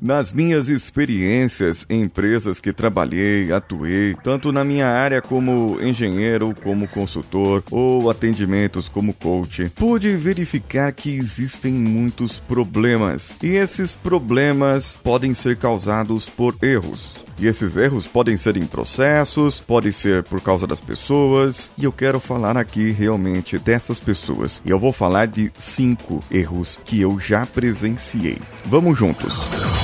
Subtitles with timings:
[0.00, 6.88] Nas minhas experiências em empresas que trabalhei, atuei, tanto na minha área como engenheiro, como
[6.88, 13.36] consultor ou atendimentos como coach, pude verificar que existem muitos problemas.
[13.42, 17.16] E esses problemas podem ser causados por erros.
[17.38, 21.92] E esses erros podem ser em processos, podem ser por causa das pessoas, e eu
[21.92, 24.62] quero falar aqui realmente dessas pessoas.
[24.64, 28.38] E eu vou falar de cinco erros que eu já presenciei.
[28.66, 29.59] Vamos juntos.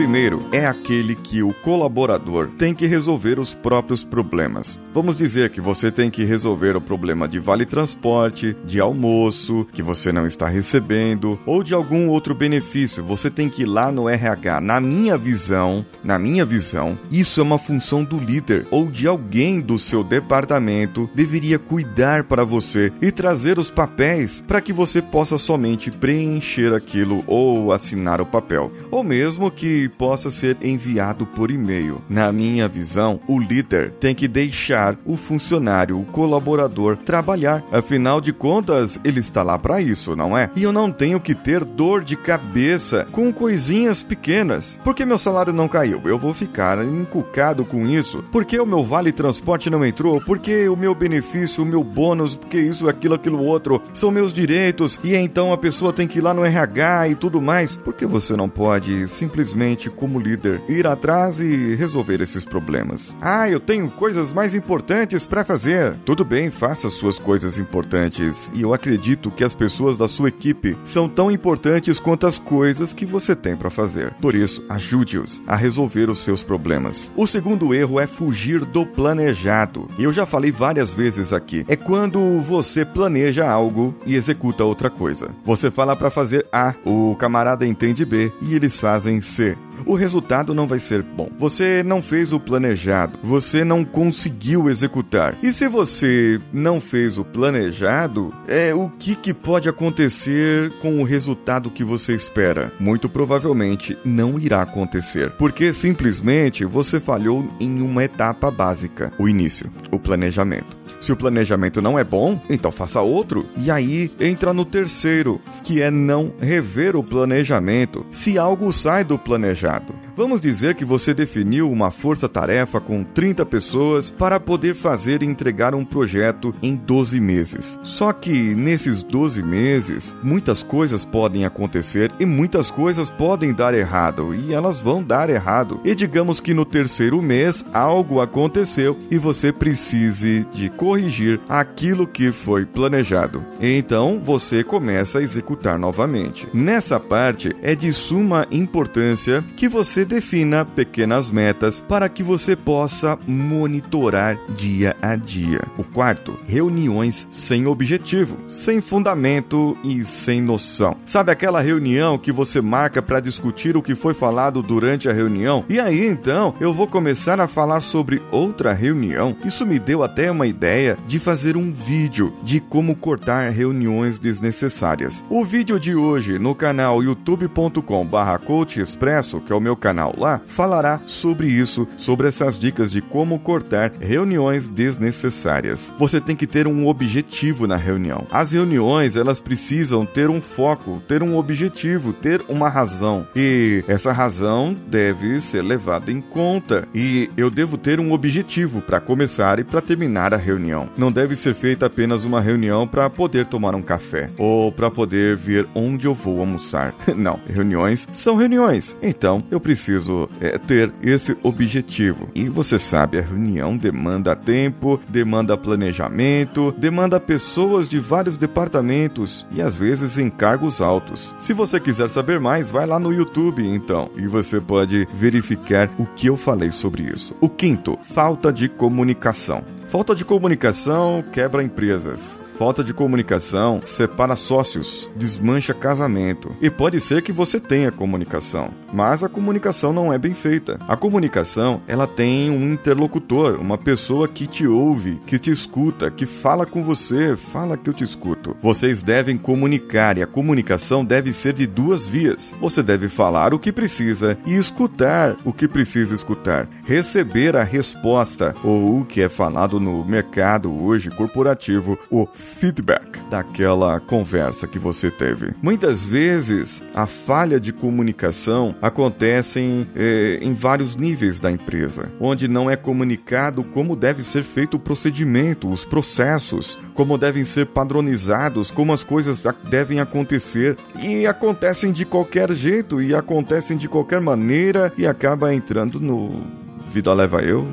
[0.00, 4.80] Primeiro é aquele que o colaborador tem que resolver os próprios problemas.
[4.94, 9.82] Vamos dizer que você tem que resolver o problema de vale transporte, de almoço que
[9.82, 13.04] você não está recebendo ou de algum outro benefício.
[13.04, 14.62] Você tem que ir lá no RH.
[14.62, 19.60] Na minha visão, na minha visão, isso é uma função do líder ou de alguém
[19.60, 25.36] do seu departamento deveria cuidar para você e trazer os papéis para que você possa
[25.36, 32.00] somente preencher aquilo ou assinar o papel, ou mesmo que possa ser enviado por e-mail.
[32.08, 37.62] Na minha visão, o líder tem que deixar o funcionário, o colaborador, trabalhar.
[37.72, 40.50] Afinal de contas, ele está lá para isso, não é?
[40.56, 44.78] E eu não tenho que ter dor de cabeça com coisinhas pequenas.
[44.84, 46.00] Porque meu salário não caiu?
[46.04, 48.24] Eu vou ficar encucado com isso.
[48.30, 50.20] Porque o meu vale transporte não entrou?
[50.20, 54.98] Porque o meu benefício, o meu bônus, porque isso, aquilo, aquilo outro, são meus direitos.
[55.02, 57.76] E então a pessoa tem que ir lá no RH e tudo mais.
[57.76, 63.14] Por que você não pode simplesmente como líder, ir atrás e resolver esses problemas.
[63.20, 65.94] Ah, eu tenho coisas mais importantes para fazer.
[66.04, 68.50] Tudo bem, faça suas coisas importantes.
[68.54, 72.92] E eu acredito que as pessoas da sua equipe são tão importantes quanto as coisas
[72.92, 74.12] que você tem para fazer.
[74.14, 77.10] Por isso, ajude-os a resolver os seus problemas.
[77.16, 79.88] O segundo erro é fugir do planejado.
[79.98, 81.64] Eu já falei várias vezes aqui.
[81.68, 85.30] É quando você planeja algo e executa outra coisa.
[85.44, 90.54] Você fala para fazer A, o camarada entende B e eles fazem C o resultado
[90.54, 91.28] não vai ser bom.
[91.38, 95.36] Você não fez o planejado, você não conseguiu executar.
[95.42, 101.04] E se você não fez o planejado, é o que, que pode acontecer com o
[101.04, 102.72] resultado que você espera?
[102.78, 109.70] Muito provavelmente não irá acontecer, porque simplesmente você falhou em uma etapa básica, o início,
[109.90, 110.79] o planejamento.
[111.00, 113.46] Se o planejamento não é bom, então faça outro.
[113.56, 119.18] E aí entra no terceiro, que é não rever o planejamento se algo sai do
[119.18, 119.94] planejado.
[120.20, 125.74] Vamos dizer que você definiu uma força-tarefa com 30 pessoas para poder fazer e entregar
[125.74, 127.80] um projeto em 12 meses.
[127.82, 134.34] Só que nesses 12 meses, muitas coisas podem acontecer e muitas coisas podem dar errado,
[134.34, 135.80] e elas vão dar errado.
[135.86, 142.30] E digamos que no terceiro mês algo aconteceu e você precise de corrigir aquilo que
[142.30, 143.42] foi planejado.
[143.58, 146.46] Então você começa a executar novamente.
[146.52, 153.16] Nessa parte é de suma importância que você defina pequenas metas para que você possa
[153.28, 155.60] monitorar dia a dia.
[155.78, 160.96] O quarto, reuniões sem objetivo, sem fundamento e sem noção.
[161.06, 165.64] Sabe aquela reunião que você marca para discutir o que foi falado durante a reunião?
[165.68, 169.36] E aí então eu vou começar a falar sobre outra reunião.
[169.44, 175.24] Isso me deu até uma ideia de fazer um vídeo de como cortar reuniões desnecessárias.
[175.30, 181.00] O vídeo de hoje no canal youtube.com/coachexpresso, que é o meu canal canal lá falará
[181.06, 185.92] sobre isso, sobre essas dicas de como cortar reuniões desnecessárias.
[185.98, 188.26] Você tem que ter um objetivo na reunião.
[188.30, 193.26] As reuniões, elas precisam ter um foco, ter um objetivo, ter uma razão.
[193.36, 196.88] E essa razão deve ser levada em conta.
[196.94, 200.88] E eu devo ter um objetivo para começar e para terminar a reunião.
[200.96, 205.36] Não deve ser feita apenas uma reunião para poder tomar um café ou para poder
[205.36, 206.94] ver onde eu vou almoçar.
[207.16, 208.96] Não, reuniões são reuniões.
[209.02, 212.28] Então, eu preciso preciso é, ter esse objetivo.
[212.34, 219.60] E você sabe, a reunião demanda tempo, demanda planejamento, demanda pessoas de vários departamentos e
[219.60, 221.34] às vezes encargos altos.
[221.38, 226.06] Se você quiser saber mais, vai lá no YouTube então e você pode verificar o
[226.06, 227.34] que eu falei sobre isso.
[227.40, 229.64] O quinto, falta de comunicação.
[229.90, 232.38] Falta de comunicação quebra empresas.
[232.56, 236.54] Falta de comunicação separa sócios, desmancha casamento.
[236.60, 240.78] E pode ser que você tenha comunicação, mas a comunicação não é bem feita.
[240.86, 246.26] A comunicação, ela tem um interlocutor, uma pessoa que te ouve, que te escuta, que
[246.26, 248.54] fala com você, fala que eu te escuto.
[248.60, 252.54] Vocês devem comunicar e a comunicação deve ser de duas vias.
[252.60, 256.68] Você deve falar o que precisa e escutar o que precisa escutar.
[256.84, 263.98] Receber a resposta ou o que é falado no mercado hoje corporativo, o feedback daquela
[264.00, 265.52] conversa que você teve.
[265.62, 272.46] Muitas vezes a falha de comunicação acontece em, eh, em vários níveis da empresa, onde
[272.46, 278.70] não é comunicado como deve ser feito o procedimento, os processos, como devem ser padronizados,
[278.70, 284.92] como as coisas devem acontecer e acontecem de qualquer jeito e acontecem de qualquer maneira
[284.98, 286.42] e acaba entrando no
[286.90, 287.66] vida leva eu,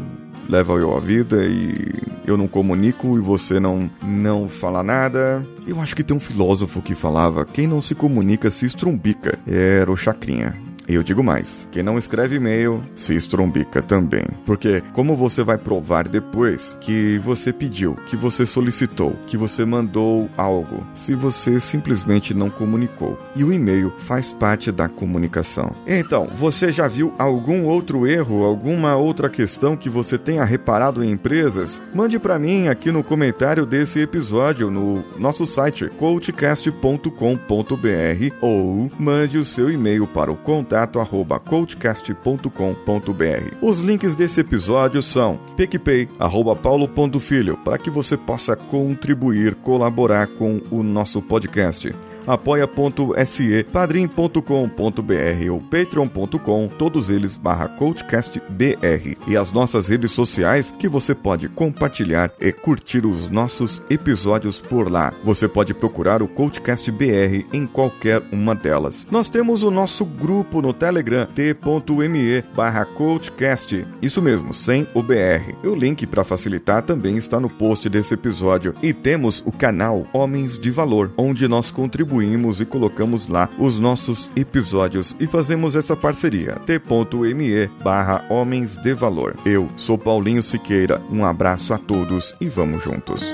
[0.50, 1.94] leva eu a vida e
[2.26, 5.44] eu não comunico e você não não fala nada.
[5.68, 9.38] Eu acho que tem um filósofo que falava: quem não se comunica se estrumbica.
[9.48, 10.67] Era o Chacrinha.
[10.88, 14.24] Eu digo mais: quem não escreve e-mail se estrombica também.
[14.45, 20.30] Porque como você vai provar depois que você pediu, que você solicitou, que você mandou
[20.38, 23.19] algo, se você simplesmente não comunicou?
[23.36, 25.74] E o e-mail faz parte da comunicação.
[25.86, 31.12] Então, você já viu algum outro erro, alguma outra questão que você tenha reparado em
[31.12, 31.81] empresas?
[31.94, 39.44] Mande para mim aqui no comentário desse episódio no nosso site coachcast.com.br ou mande o
[39.44, 43.56] seu e-mail para o contato contato@coachcast.com.br.
[43.62, 51.21] Os links desse episódio são picpay@paulo.filho para que você possa contribuir, colaborar com o nosso
[51.21, 51.94] podcast
[52.27, 61.15] apoia.se, padrim.com.br ou patreon.com, todos eles barra coachcastbr e as nossas redes sociais que você
[61.15, 65.13] pode compartilhar e curtir os nossos episódios por lá.
[65.24, 69.07] Você pode procurar o Coachcast BR em qualquer uma delas.
[69.09, 75.56] Nós temos o nosso grupo no Telegram, t.me barra coachcast, isso mesmo, sem o BR.
[75.63, 78.75] O link para facilitar também está no post desse episódio.
[78.81, 83.78] E temos o canal Homens de Valor, onde nós contribuímos distribuímos e colocamos lá os
[83.78, 86.54] nossos episódios e fazemos essa parceria.
[86.66, 89.36] t.me barra Homens de Valor.
[89.46, 93.34] Eu sou Paulinho Siqueira, um abraço a todos e vamos juntos.